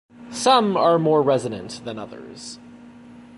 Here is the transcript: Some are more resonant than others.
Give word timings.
Some 0.31 0.75
are 0.77 0.97
more 0.97 1.21
resonant 1.21 1.81
than 1.85 1.99
others. 1.99 2.57